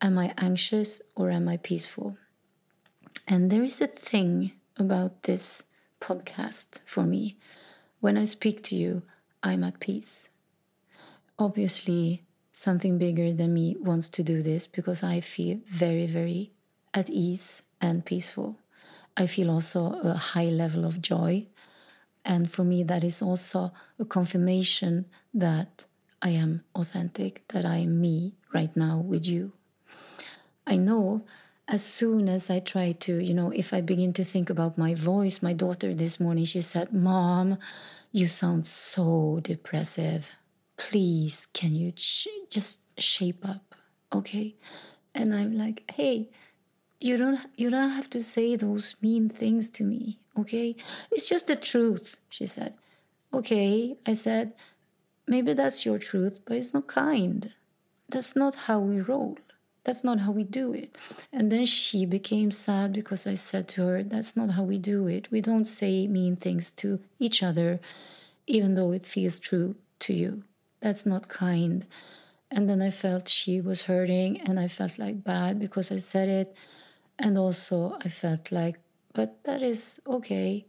[0.00, 2.16] Am I anxious or am I peaceful?
[3.26, 5.64] And there is a thing about this
[6.00, 7.36] podcast for me.
[8.00, 9.02] When I speak to you,
[9.42, 10.28] I'm at peace.
[11.38, 16.52] Obviously, something bigger than me wants to do this because I feel very, very
[16.94, 18.58] at ease and peaceful.
[19.16, 21.46] I feel also a high level of joy.
[22.28, 25.86] And for me, that is also a confirmation that
[26.20, 29.52] I am authentic, that I am me right now with you.
[30.66, 31.24] I know
[31.66, 34.94] as soon as I try to, you know, if I begin to think about my
[34.94, 37.56] voice, my daughter this morning, she said, Mom,
[38.12, 40.30] you sound so depressive.
[40.76, 43.74] Please, can you sh- just shape up?
[44.12, 44.56] Okay.
[45.14, 46.28] And I'm like, hey,
[47.00, 50.74] you don't you don't have to say those mean things to me okay
[51.10, 52.74] it's just the truth she said
[53.32, 54.52] okay i said
[55.26, 57.54] maybe that's your truth but it's not kind
[58.08, 59.36] that's not how we roll
[59.88, 60.98] that's not how we do it.
[61.32, 65.06] And then she became sad because I said to her, That's not how we do
[65.06, 65.30] it.
[65.30, 67.80] We don't say mean things to each other,
[68.46, 70.42] even though it feels true to you.
[70.80, 71.86] That's not kind.
[72.50, 76.28] And then I felt she was hurting and I felt like bad because I said
[76.28, 76.54] it.
[77.18, 78.78] And also I felt like,
[79.12, 80.66] but that is okay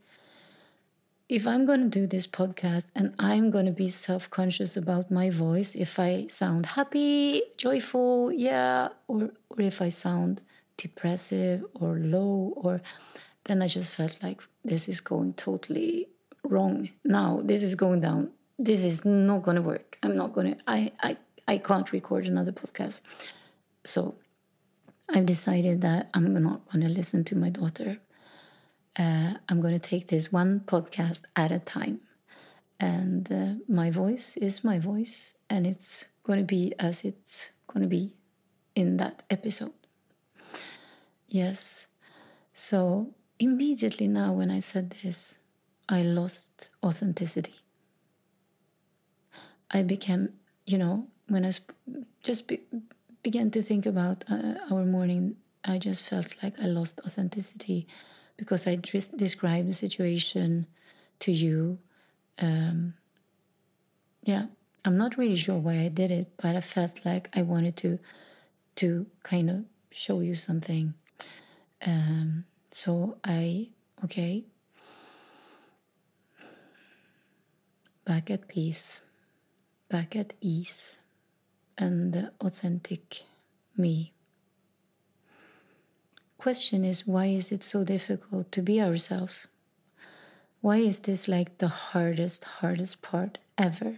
[1.30, 5.12] if I'm going to do this podcast and I'm going to be self conscious about
[5.12, 10.42] my voice, if I sound happy, joyful, yeah, or, or if I sound
[10.78, 12.82] depressive or low, or
[13.44, 16.08] then I just felt like this is going totally
[16.44, 16.90] wrong.
[17.06, 18.32] Now, this is going down.
[18.58, 20.00] This is not going to work.
[20.02, 23.02] I'm not going to, I, I, I can't record another podcast.
[23.84, 24.16] So
[25.12, 28.00] I've decided that I'm not going to listen to my daughter
[29.00, 32.02] uh, I'm going to take this one podcast at a time.
[32.80, 37.82] And uh, my voice is my voice, and it's going to be as it's going
[37.82, 38.14] to be
[38.76, 39.74] in that episode.
[41.28, 41.88] Yes.
[42.54, 45.36] So immediately now, when I said this,
[45.90, 47.56] I lost authenticity.
[49.72, 50.34] I became,
[50.66, 51.52] you know, when I
[52.24, 52.62] just be
[53.24, 57.88] began to think about uh, our morning, I just felt like I lost authenticity
[58.38, 60.68] because I just described the situation
[61.20, 61.80] to you.
[62.42, 62.94] Um,
[64.24, 64.46] yeah,
[64.86, 68.00] I'm not really sure why I did it, but I felt like I wanted to
[68.76, 70.94] to kind of show you something.
[71.86, 73.70] Um, so I
[74.04, 74.46] okay.
[78.06, 79.02] Back at peace,
[79.90, 80.98] back at ease,
[81.80, 83.24] and the authentic
[83.76, 84.14] me
[86.40, 89.48] question is why is it so difficult to be ourselves?
[90.62, 93.98] Why is this like the hardest, hardest part ever?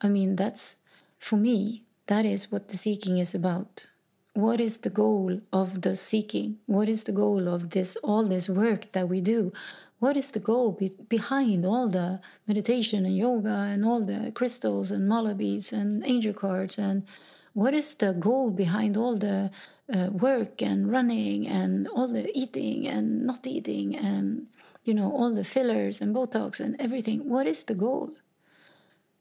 [0.00, 0.76] I mean, that's
[1.18, 3.86] for me, that is what the seeking is about.
[4.34, 6.58] What is the goal of the seeking?
[6.66, 9.52] What is the goal of this, all this work that we do?
[10.00, 14.90] What is the goal be- behind all the meditation and yoga and all the crystals
[14.90, 16.78] and mala beads and angel cards?
[16.78, 17.04] And
[17.52, 19.52] what is the goal behind all the
[19.92, 24.46] uh, work and running and all the eating and not eating and
[24.82, 28.10] you know all the fillers and botox and everything what is the goal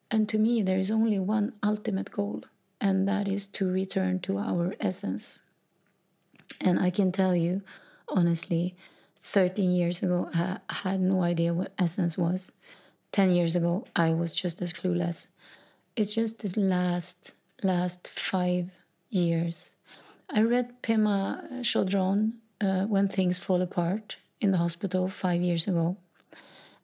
[0.09, 2.43] and to me there is only one ultimate goal
[2.83, 5.39] and that is to return to our essence.
[6.61, 7.61] And i can tell you
[8.09, 8.75] honestly
[9.19, 12.51] 13 years ago i had no idea what essence was.
[13.13, 15.27] 10 years ago i was just as clueless.
[15.95, 18.69] It's just this last last 5
[19.09, 19.75] years.
[20.29, 25.95] I read Pema Chodron, uh, When Things Fall Apart, in the hospital five years ago.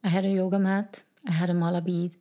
[0.04, 2.16] I had a yoga mat, I had a mala bead,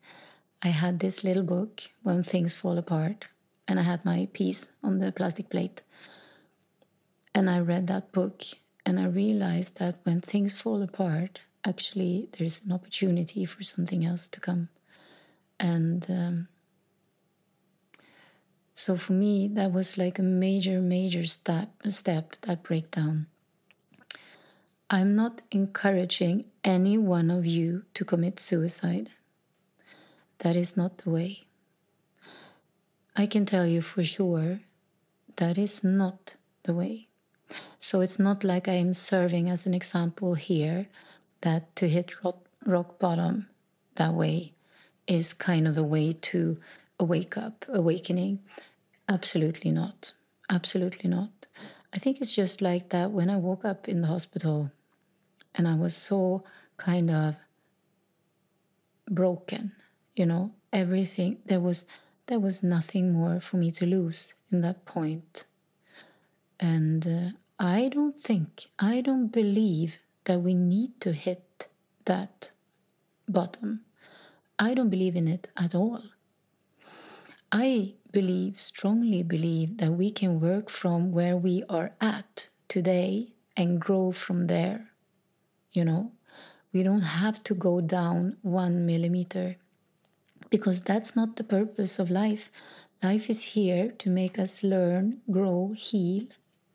[0.62, 3.28] I had this little book, When Things Fall Apart,
[3.70, 5.84] and I had my piece on the plastic plate.
[7.36, 8.42] And I read that book,
[8.84, 14.28] and I realized that when things fall apart, actually, there's an opportunity for something else
[14.30, 14.70] to come.
[15.60, 16.48] And um,
[18.74, 23.28] so for me, that was like a major, major step, step that breakdown.
[24.90, 29.12] I'm not encouraging any one of you to commit suicide.
[30.40, 31.49] That is not the way.
[33.20, 34.62] I can tell you for sure
[35.36, 37.10] that is not the way.
[37.78, 40.88] So it's not like I am serving as an example here
[41.42, 43.50] that to hit rock, rock bottom
[43.96, 44.54] that way
[45.06, 46.62] is kind of a way to
[46.98, 48.40] wake up, awakening.
[49.10, 50.14] absolutely not.
[50.50, 51.46] Absolutely not.
[51.92, 54.72] I think it's just like that when I woke up in the hospital
[55.56, 56.46] and I was so
[56.78, 57.36] kind of
[59.10, 59.74] broken,
[60.16, 61.86] you know, everything there was
[62.30, 65.46] there was nothing more for me to lose in that point.
[66.60, 71.68] And uh, I don't think, I don't believe that we need to hit
[72.06, 72.52] that
[73.28, 73.82] bottom.
[74.60, 76.04] I don't believe in it at all.
[77.52, 83.82] I believe, strongly believe, that we can work from where we are at today and
[83.82, 84.92] grow from there.
[85.72, 86.12] You know,
[86.72, 89.58] we don't have to go down one millimeter
[90.50, 92.52] because that's not the purpose of life.
[93.04, 96.28] Life is here to make us learn, grow, heal,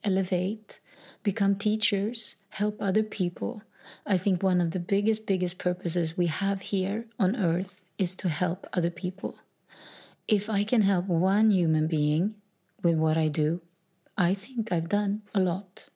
[0.02, 0.80] elevate,
[1.22, 3.62] become teachers, help other people.
[4.06, 8.28] I think one of the biggest, biggest purposes we have here on earth is to
[8.28, 9.36] help other people.
[10.26, 12.34] If I can help one human being
[12.82, 13.60] with what I do,
[14.16, 15.88] I think I've done a lot.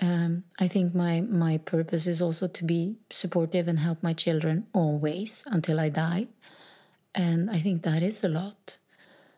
[0.00, 4.66] Um, I think my my purpose is also to be supportive and help my children
[4.72, 6.28] always until I die,
[7.14, 8.78] and I think that is a lot.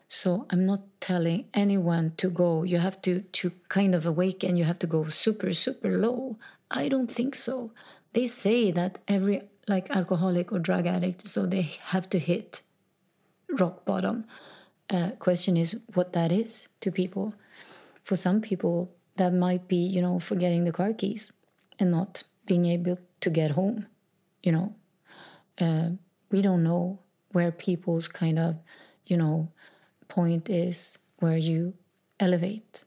[0.07, 2.63] So I'm not telling anyone to go.
[2.63, 4.57] You have to to kind of awaken.
[4.57, 6.37] You have to go super super low.
[6.69, 7.71] I don't think so.
[8.13, 12.61] They say that every like alcoholic or drug addict, so they have to hit
[13.59, 14.25] rock bottom.
[14.89, 17.33] Uh, question is what that is to people.
[18.03, 21.31] For some people, that might be you know forgetting the car keys
[21.79, 23.85] and not being able to get home
[24.43, 24.73] you know
[25.59, 25.89] uh,
[26.31, 26.99] we don't know
[27.31, 28.57] where people's kind of
[29.05, 29.49] you know
[30.07, 31.73] point is where you
[32.19, 32.83] elevate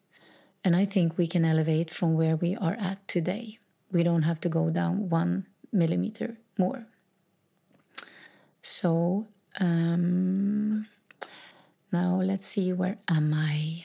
[0.62, 3.58] and i think we can elevate from where we are at today
[3.92, 6.86] we don't have to go down one millimeter more
[8.62, 9.26] so
[9.60, 10.86] um,
[11.92, 13.84] now let's see where am i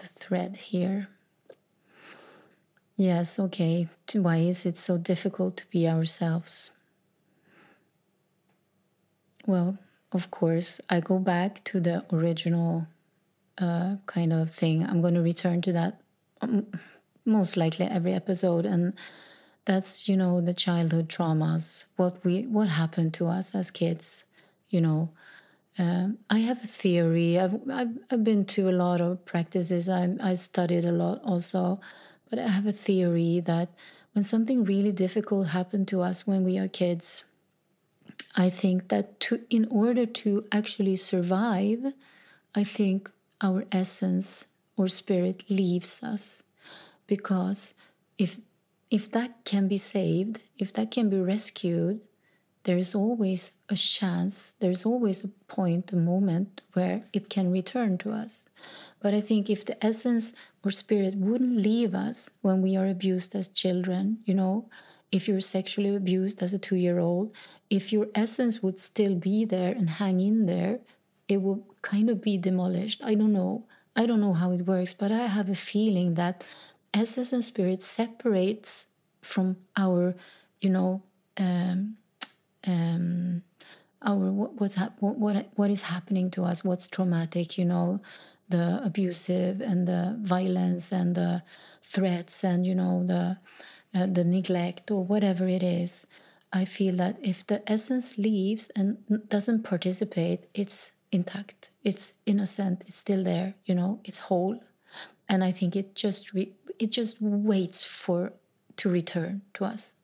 [0.00, 1.08] the thread here.
[2.96, 3.88] Yes, okay.
[4.14, 6.70] Why is it so difficult to be ourselves?
[9.46, 9.78] Well,
[10.12, 12.86] of course, I go back to the original
[13.58, 14.84] uh, kind of thing.
[14.84, 16.00] I'm going to return to that
[16.40, 16.66] um,
[17.24, 18.94] most likely every episode, and
[19.64, 24.24] that's you know the childhood traumas, what we what happened to us as kids,
[24.68, 25.10] you know,
[25.78, 27.38] um, I have a theory.
[27.38, 29.88] I've, I've, I've been to a lot of practices.
[29.88, 31.80] I I studied a lot also,
[32.28, 33.68] but I have a theory that
[34.12, 37.24] when something really difficult happened to us when we are kids,
[38.36, 41.92] I think that to in order to actually survive,
[42.54, 46.42] I think our essence or spirit leaves us,
[47.06, 47.74] because
[48.18, 48.38] if
[48.90, 52.00] if that can be saved, if that can be rescued,
[52.64, 57.96] there is always a chance, there's always a point, a moment where it can return
[57.98, 58.48] to us.
[59.00, 63.34] But I think if the essence or spirit wouldn't leave us when we are abused
[63.34, 64.68] as children, you know,
[65.12, 67.34] if you're sexually abused as a two year old,
[67.68, 70.80] if your essence would still be there and hang in there,
[71.28, 73.00] it would kind of be demolished.
[73.04, 73.64] I don't know.
[73.96, 76.46] I don't know how it works, but I have a feeling that
[76.94, 78.86] essence and spirit separates
[79.20, 80.14] from our,
[80.60, 81.02] you know,
[81.38, 81.96] um,
[82.66, 83.42] um,
[84.02, 88.00] our what, what's hap- what, what what is happening to us, what's traumatic, you know,
[88.48, 91.42] the abusive and the violence and the
[91.82, 93.38] threats and you know the
[93.94, 96.06] uh, the neglect or whatever it is.
[96.52, 98.98] I feel that if the essence leaves and
[99.28, 104.60] doesn't participate, it's intact, it's innocent, it's still there, you know, it's whole,
[105.28, 108.32] and I think it just re- it just waits for
[108.76, 109.94] to return to us.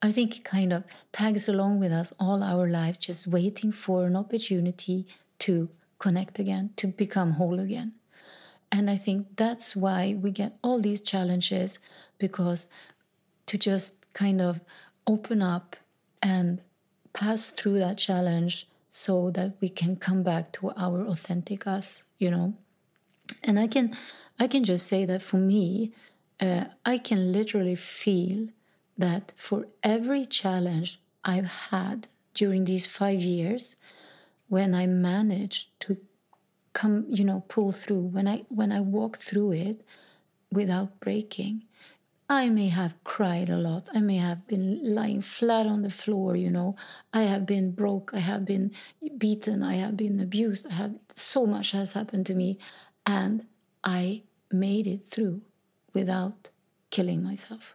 [0.00, 4.06] I think it kind of tags along with us all our lives, just waiting for
[4.06, 5.06] an opportunity
[5.40, 7.94] to connect again, to become whole again.
[8.70, 11.78] And I think that's why we get all these challenges
[12.18, 12.68] because
[13.48, 14.60] to just kind of
[15.06, 15.76] open up
[16.22, 16.60] and
[17.12, 22.30] pass through that challenge so that we can come back to our authentic us, you
[22.30, 22.54] know.
[23.42, 23.96] And I can
[24.38, 25.92] I can just say that for me,
[26.40, 28.48] uh, I can literally feel
[28.96, 33.76] that for every challenge I've had during these five years,
[34.48, 35.98] when I managed to
[36.72, 39.82] come, you know, pull through, when I when I walk through it
[40.52, 41.64] without breaking,
[42.28, 43.88] I may have cried a lot.
[43.94, 46.76] I may have been lying flat on the floor, you know.
[47.12, 48.10] I have been broke.
[48.12, 48.72] I have been
[49.16, 49.62] beaten.
[49.62, 50.66] I have been abused.
[50.66, 52.58] I have so much has happened to me.
[53.06, 53.46] And
[53.82, 55.40] I made it through
[55.94, 56.50] without
[56.90, 57.74] killing myself.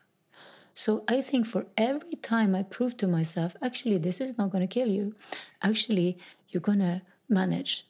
[0.75, 4.67] So I think for every time I prove to myself, actually, this is not going
[4.67, 5.15] to kill you.
[5.63, 7.87] Actually, you're going to manage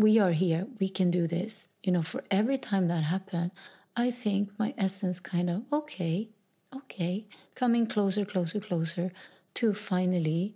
[0.00, 1.68] we are here, we can do this.
[1.82, 3.50] You know, for every time that happened,
[3.96, 6.30] I think my essence kind of, okay,
[6.74, 9.12] okay, coming closer, closer, closer
[9.54, 10.54] to finally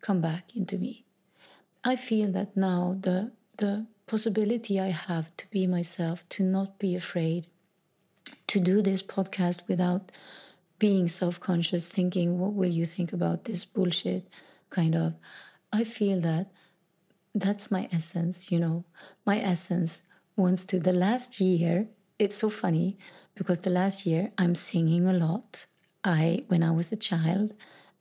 [0.00, 1.04] come back into me.
[1.84, 6.96] I feel that now the the possibility I have to be myself, to not be
[6.96, 7.46] afraid,
[8.48, 10.10] to do this podcast without
[10.78, 14.26] being self-conscious, thinking, what will you think about this bullshit?
[14.70, 15.14] Kind of.
[15.72, 16.50] I feel that
[17.34, 18.84] that's my essence, you know.
[19.24, 20.00] My essence
[20.36, 21.86] wants to the last year,
[22.20, 22.98] it's so funny
[23.34, 25.66] because the last year I'm singing a lot.
[26.04, 27.54] I when I was a child,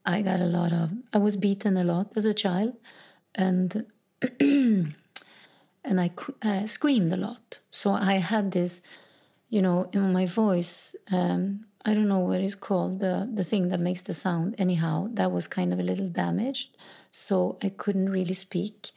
[0.05, 2.73] I got a lot of I was beaten a lot as a child
[3.33, 3.85] and
[4.39, 4.95] and
[5.85, 6.11] I
[6.41, 7.59] uh, screamed a lot.
[7.71, 8.81] So I had this,
[9.49, 10.95] you know, in my voice.
[11.11, 14.55] Um, I don't know what it's called, the the thing that makes the sound.
[14.57, 16.75] Anyhow, that was kind of a little damaged,
[17.09, 18.91] so I couldn't really speak,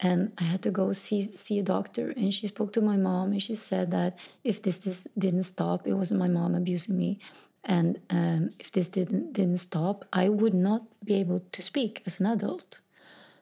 [0.00, 2.10] and I had to go see see a doctor.
[2.10, 5.86] And she spoke to my mom, and she said that if this this didn't stop,
[5.86, 7.18] it wasn't my mom abusing me,
[7.64, 12.20] and um, if this didn't didn't stop, I would not be able to speak as
[12.20, 12.80] an adult.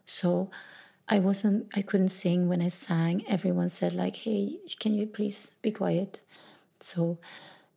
[0.07, 0.51] So
[1.09, 3.25] I wasn't I couldn't sing when I sang.
[3.29, 6.21] Everyone said like, "Hey, can you please be quiet?"
[6.81, 7.19] So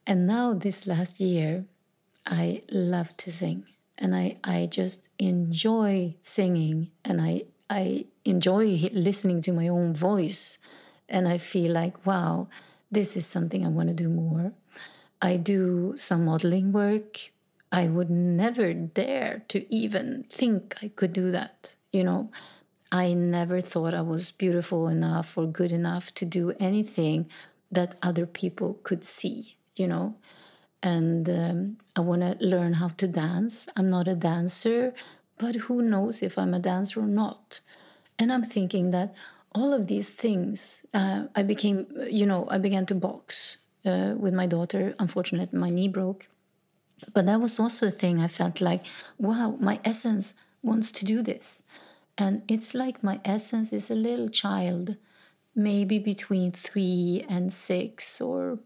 [0.05, 1.65] and now this last year
[2.25, 3.65] I love to sing
[3.97, 10.59] and I I just enjoy singing and I I enjoy listening to my own voice
[11.09, 12.47] and I feel like, "Wow,
[12.91, 14.53] this is something I want to do more."
[15.21, 17.31] I do some modeling work.
[17.71, 22.29] I would never dare to even think I could do that, you know
[22.91, 27.29] I never thought I was beautiful enough or good enough to do anything
[27.71, 30.15] that other people could see, you know.
[30.81, 33.67] And um, I want to learn how to dance.
[33.75, 34.93] I'm not a dancer,
[35.37, 37.59] but who knows if I'm a dancer or not.
[38.19, 39.13] And I'm thinking that
[39.53, 44.33] all of these things, uh, I became, you know, I began to box uh, with
[44.33, 44.95] my daughter.
[44.99, 46.27] Unfortunately, my knee broke.
[47.13, 48.83] But that was also a thing I felt like,
[49.17, 51.61] wow, my essence wants to do this.
[52.17, 54.97] And it's like my essence is a little child,
[55.55, 58.59] maybe between three and six, or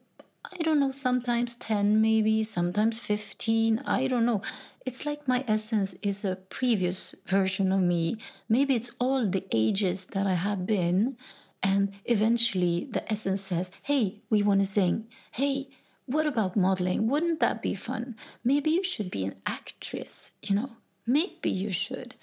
[0.43, 3.83] I don't know, sometimes 10, maybe, sometimes 15.
[3.85, 4.41] I don't know.
[4.85, 8.17] It's like my essence is a previous version of me.
[8.49, 11.15] Maybe it's all the ages that I have been.
[11.61, 15.07] And eventually the essence says, Hey, we want to sing.
[15.31, 15.69] Hey,
[16.07, 17.07] what about modeling?
[17.07, 18.15] Wouldn't that be fun?
[18.43, 20.71] Maybe you should be an actress, you know?
[21.05, 22.15] Maybe you should.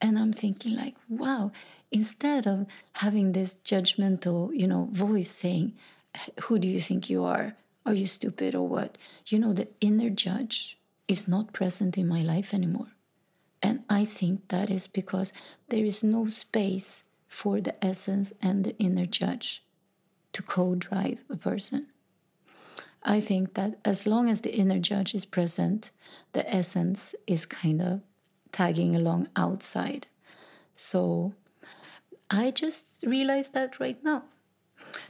[0.00, 1.52] And I'm thinking, like, wow,
[1.90, 5.74] instead of having this judgmental, you know, voice saying,
[6.44, 7.54] Who do you think you are?
[7.86, 8.98] Are you stupid or what?
[9.26, 12.88] You know, the inner judge is not present in my life anymore.
[13.62, 15.32] And I think that is because
[15.68, 19.64] there is no space for the essence and the inner judge
[20.32, 21.86] to co drive a person.
[23.04, 25.92] I think that as long as the inner judge is present,
[26.32, 28.00] the essence is kind of
[28.50, 30.08] tagging along outside.
[30.74, 31.34] So
[32.30, 34.24] I just realized that right now.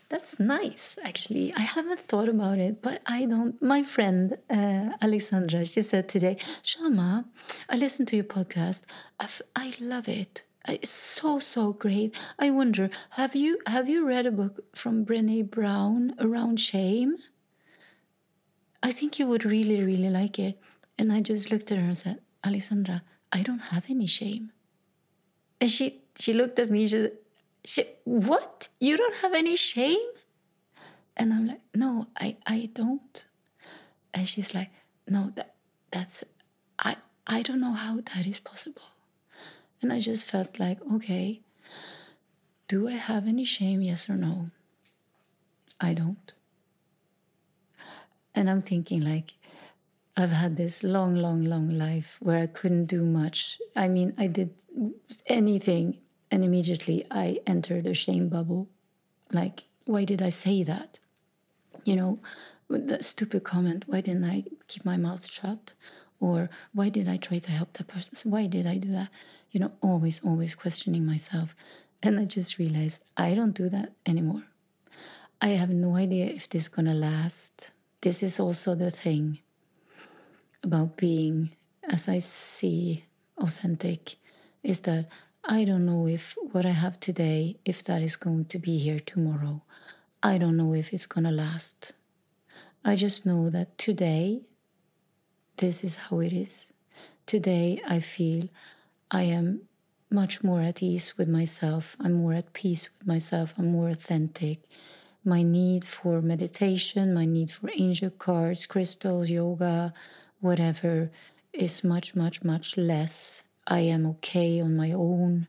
[0.08, 1.52] That's nice, actually.
[1.54, 3.60] I haven't thought about it, but I don't.
[3.60, 7.24] My friend uh, Alexandra, she said today, Shama,
[7.68, 8.84] I listened to your podcast.
[9.18, 10.44] I've, I love it.
[10.68, 12.16] It's so so great.
[12.38, 17.16] I wonder, have you have you read a book from Brené Brown around shame?
[18.82, 20.60] I think you would really really like it.
[20.98, 23.02] And I just looked at her and said, Alexandra,
[23.32, 24.52] I don't have any shame.
[25.60, 26.82] And she she looked at me.
[26.88, 27.12] She said,
[27.66, 28.68] she, "What?
[28.80, 30.08] You don't have any shame?"
[31.16, 33.16] And I'm like, "No, I I don't."
[34.14, 34.70] And she's like,
[35.06, 35.54] "No, that
[35.90, 36.24] that's
[36.78, 36.96] I
[37.26, 38.88] I don't know how that is possible."
[39.82, 41.42] And I just felt like, okay,
[42.68, 43.82] do I have any shame?
[43.82, 44.50] Yes or no?
[45.80, 46.32] I don't.
[48.34, 49.34] And I'm thinking like,
[50.16, 53.60] I've had this long, long, long life where I couldn't do much.
[53.74, 54.50] I mean, I did
[55.26, 55.98] anything,
[56.36, 58.68] and immediately I entered a shame bubble.
[59.32, 60.98] Like, why did I say that?
[61.86, 62.18] You know,
[62.68, 65.72] that stupid comment, why didn't I keep my mouth shut?
[66.20, 68.30] Or why did I try to help that person?
[68.30, 69.08] Why did I do that?
[69.50, 71.56] You know, always, always questioning myself.
[72.02, 74.44] And I just realized I don't do that anymore.
[75.40, 77.70] I have no idea if this is gonna last.
[78.02, 79.38] This is also the thing
[80.62, 83.06] about being, as I see,
[83.38, 84.16] authentic
[84.62, 85.08] is that
[85.48, 88.98] I don't know if what I have today, if that is going to be here
[88.98, 89.62] tomorrow.
[90.20, 91.92] I don't know if it's going to last.
[92.84, 94.42] I just know that today,
[95.58, 96.72] this is how it is.
[97.26, 98.48] Today, I feel
[99.12, 99.60] I am
[100.10, 101.96] much more at ease with myself.
[102.00, 103.54] I'm more at peace with myself.
[103.56, 104.64] I'm more authentic.
[105.24, 109.94] My need for meditation, my need for angel cards, crystals, yoga,
[110.40, 111.12] whatever,
[111.52, 113.44] is much, much, much less.
[113.66, 115.48] I am okay on my own.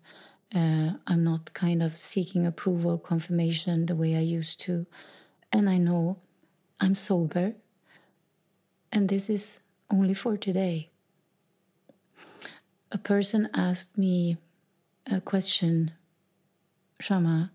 [0.53, 4.88] Uh, I'm not kind of seeking approval, confirmation the way I used to.
[5.51, 6.18] And I know
[6.80, 7.53] I'm sober.
[8.91, 9.59] And this is
[9.91, 10.89] only for today.
[12.91, 14.38] A person asked me
[15.11, 15.91] a question
[16.99, 17.51] Shama,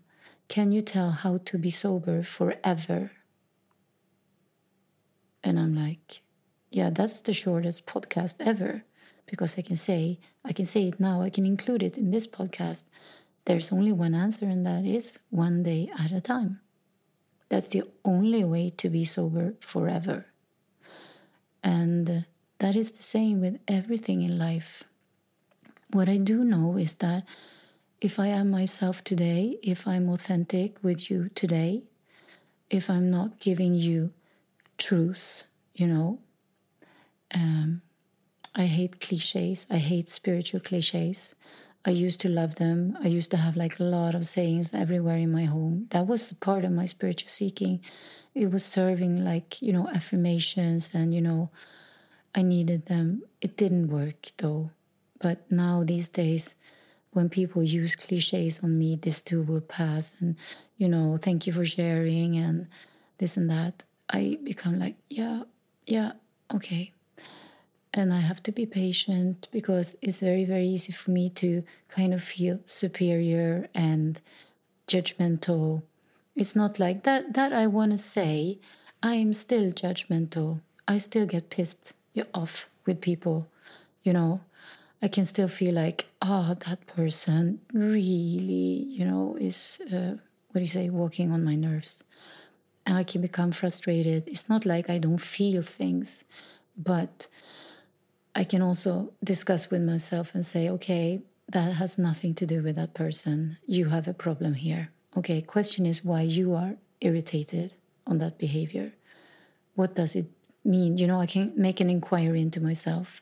[0.47, 3.11] can you tell how to be sober forever?
[5.43, 6.21] And I'm like,
[6.71, 8.83] yeah, that's the shortest podcast ever
[9.25, 12.27] because I can say, I can say it now, I can include it in this
[12.27, 12.85] podcast.
[13.45, 16.59] There's only one answer, and that is one day at a time.
[17.49, 20.25] That's the only way to be sober forever.
[21.63, 22.25] And
[22.59, 24.83] that is the same with everything in life.
[25.91, 27.25] What I do know is that
[28.01, 31.83] if I am myself today, if I'm authentic with you today,
[32.69, 34.11] if I'm not giving you
[34.77, 36.19] truths, you know,
[37.33, 37.81] um,
[38.55, 39.65] I hate cliches.
[39.69, 41.35] I hate spiritual cliches.
[41.85, 42.97] I used to love them.
[43.03, 45.87] I used to have like a lot of sayings everywhere in my home.
[45.89, 47.81] That was a part of my spiritual seeking.
[48.33, 51.49] It was serving like, you know, affirmations and, you know,
[52.35, 53.23] I needed them.
[53.41, 54.71] It didn't work though.
[55.19, 56.55] But now these days,
[57.11, 60.35] when people use cliches on me, this too will pass, and
[60.77, 62.67] you know, thank you for sharing, and
[63.19, 65.43] this and that, I become like, yeah,
[65.85, 66.13] yeah,
[66.53, 66.91] okay.
[67.93, 72.13] And I have to be patient because it's very, very easy for me to kind
[72.13, 74.19] of feel superior and
[74.87, 75.83] judgmental.
[76.35, 78.59] It's not like that, that I want to say,
[79.03, 80.61] I am still judgmental.
[80.87, 81.93] I still get pissed
[82.33, 83.47] off with people,
[84.01, 84.41] you know.
[85.01, 90.15] I can still feel like, oh, that person really, you know, is, uh,
[90.49, 92.03] what do you say, walking on my nerves.
[92.85, 94.23] And I can become frustrated.
[94.27, 96.23] It's not like I don't feel things,
[96.77, 97.27] but
[98.35, 102.75] I can also discuss with myself and say, okay, that has nothing to do with
[102.75, 103.57] that person.
[103.67, 104.89] You have a problem here.
[105.15, 107.75] Okay, question is why you are irritated
[108.07, 108.93] on that behavior.
[109.75, 110.27] What does it
[110.65, 110.97] mean?
[110.97, 113.21] You know, I can make an inquiry into myself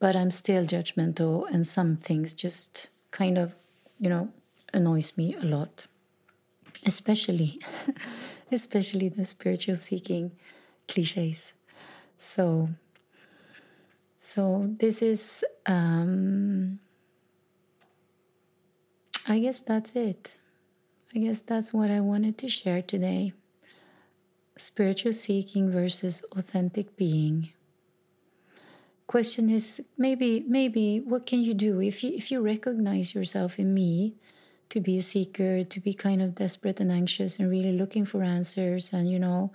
[0.00, 3.54] but I'm still judgmental, and some things just kind of,
[4.00, 4.30] you know,
[4.72, 5.86] annoys me a lot.
[6.86, 7.60] Especially,
[8.50, 10.32] especially the spiritual seeking
[10.88, 11.52] cliches.
[12.16, 12.70] So,
[14.20, 16.78] so this is, um,
[19.26, 20.38] I guess that's it.
[21.12, 23.32] I guess that's what I wanted to share today.
[24.56, 27.50] Spiritual seeking versus authentic being
[29.10, 33.74] question is maybe maybe what can you do if you if you recognize yourself in
[33.74, 34.14] me
[34.68, 38.22] to be a seeker to be kind of desperate and anxious and really looking for
[38.22, 39.50] answers and you know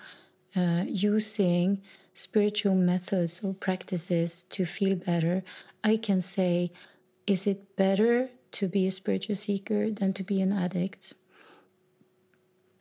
[0.58, 1.82] uh, using
[2.16, 5.44] spiritual methods or practices to feel better
[5.84, 6.72] i can say
[7.28, 11.14] is it better to be a spiritual seeker than to be an addict?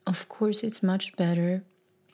[0.07, 1.64] Of course it's much better.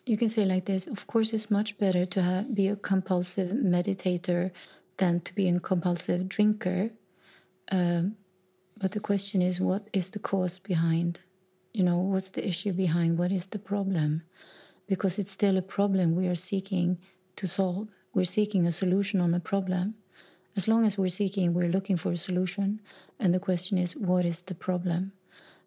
[0.06, 3.50] You can say like this of course it's much better to have, be a compulsive
[3.50, 4.50] meditator
[4.96, 6.90] than to be a compulsive drinker.
[7.70, 8.16] Um,
[8.78, 11.20] but the question is what is the cause behind?
[11.74, 13.18] You know what's the issue behind?
[13.18, 14.22] What is the problem
[14.90, 16.98] because it's still a problem we are seeking
[17.36, 17.86] to solve.
[18.12, 19.94] We're seeking a solution on a problem.
[20.56, 22.80] As long as we're seeking we're looking for a solution.
[23.20, 25.12] And the question is what is the problem?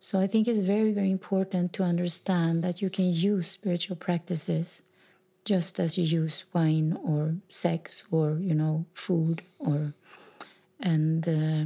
[0.02, 4.84] So I think it's very, very important to understand that you can use spiritual practices
[5.46, 9.94] just as you use wine or sex or, you know, food or,
[10.82, 11.64] and uh,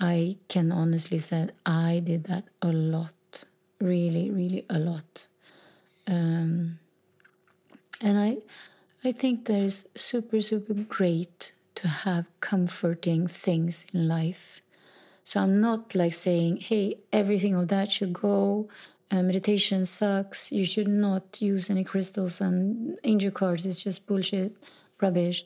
[0.00, 3.44] I can honestly say I did that a lot,
[3.80, 5.27] really, really a lot.
[6.08, 6.78] Um,
[8.02, 8.38] and I,
[9.04, 14.60] I think that is super, super great to have comforting things in life
[15.28, 18.70] so I'm not like saying, hey, everything of that should go.
[19.10, 20.50] Uh, meditation sucks.
[20.50, 23.66] You should not use any crystals and angel cards.
[23.66, 24.56] It's just bullshit,
[25.02, 25.44] rubbish.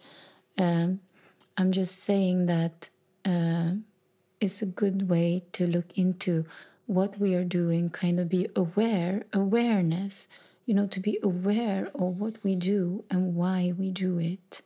[0.57, 1.01] Um,
[1.57, 2.91] I'm just saying that
[3.25, 3.73] uh,
[4.41, 6.45] it's a good way to look into
[6.87, 10.29] what we are doing, kind of be aware, awareness,
[10.65, 14.63] you know, to be aware of what we do and why we do it.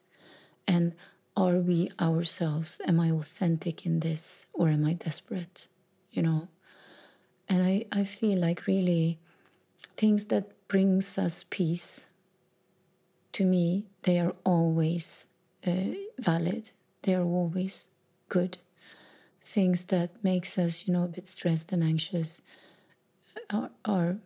[0.67, 0.95] And
[1.37, 2.81] are we ourselves?
[2.87, 5.69] Am I authentic in this or am I desperate?
[6.11, 6.49] You know?
[7.49, 9.19] And I, I feel like really
[9.97, 12.07] things that brings us peace
[13.33, 15.29] to me they are always
[15.67, 15.71] uh,
[16.19, 16.71] valid
[17.03, 17.89] they are always
[18.29, 18.59] good
[19.47, 22.43] things that makes us, you know, a bit stressed and anxious
[23.51, 24.17] are, are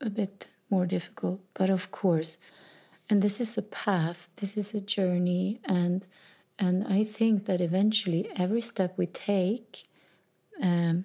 [0.00, 1.40] a bit more difficult.
[1.54, 2.38] But of course,
[3.08, 6.04] and this is a path, this is a journey, and
[6.58, 9.84] and I think that eventually every step we take
[10.62, 11.04] um,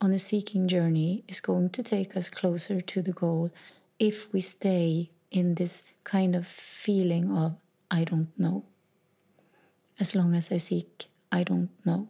[0.00, 3.50] on a seeking journey is going to take us closer to the goal
[3.98, 7.56] if we stay in this kind of feeling of
[7.90, 8.64] I don't know.
[10.00, 12.08] As long as I seek, I don't know.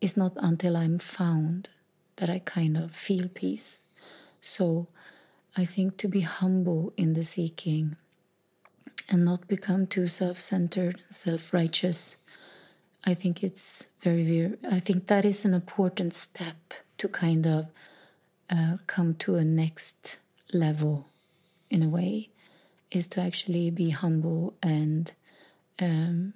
[0.00, 1.68] It's not until I'm found
[2.16, 3.82] that I kind of feel peace.
[4.40, 4.88] So
[5.56, 7.96] I think to be humble in the seeking
[9.10, 12.16] and not become too self centered self righteous,
[13.06, 17.66] I think it's very, very, I think that is an important step to kind of
[18.50, 20.18] uh, come to a next
[20.52, 21.08] level
[21.70, 22.30] in a way
[22.90, 25.12] is to actually be humble and
[25.80, 26.34] um,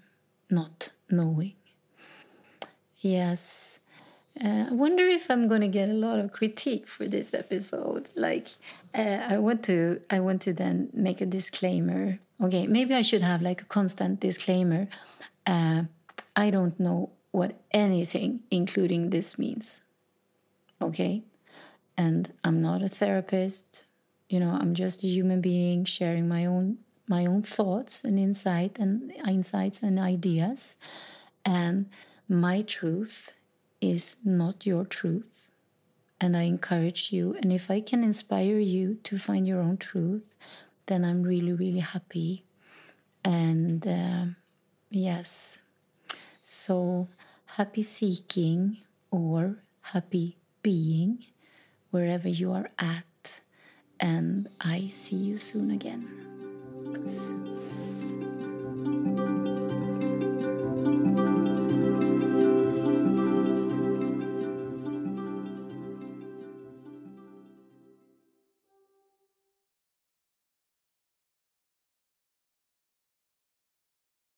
[0.50, 1.54] not knowing.
[2.98, 3.80] Yes.
[4.40, 8.10] Uh, I wonder if I'm going to get a lot of critique for this episode.
[8.14, 8.48] Like,
[8.94, 12.18] uh, I want to, I want to then make a disclaimer.
[12.40, 14.88] Okay, maybe I should have like a constant disclaimer.
[15.46, 15.84] Uh,
[16.34, 19.82] I don't know what anything, including this, means.
[20.80, 21.22] Okay,
[21.96, 23.84] and I'm not a therapist.
[24.28, 26.78] You know, I'm just a human being sharing my own
[27.08, 30.76] my own thoughts and insight and insights and ideas,
[31.44, 31.90] and
[32.28, 33.32] my truth
[33.82, 35.50] is not your truth.
[36.20, 40.38] And I encourage you, and if I can inspire you to find your own truth,
[40.86, 42.44] then I'm really, really happy.
[43.24, 44.26] And uh,
[44.88, 45.58] yes,
[46.40, 47.08] so
[47.56, 48.78] happy seeking
[49.10, 51.24] or happy being
[51.90, 53.40] wherever you are at.
[53.98, 56.08] And I see you soon again.